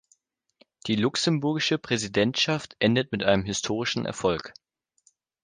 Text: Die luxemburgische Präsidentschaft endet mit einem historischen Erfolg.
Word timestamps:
Die 0.87 0.95
luxemburgische 0.95 1.77
Präsidentschaft 1.77 2.75
endet 2.79 3.11
mit 3.11 3.21
einem 3.23 3.45
historischen 3.45 4.07
Erfolg. 4.07 4.51